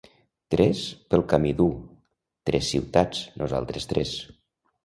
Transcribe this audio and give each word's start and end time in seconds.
"Tres 0.53 0.79
pel 1.13 1.25
camí 1.33 1.51
dur, 1.59 1.69
tres 2.51 2.73
ciutats, 2.73 3.23
nosaltres 3.43 3.87
tres. 3.93 4.19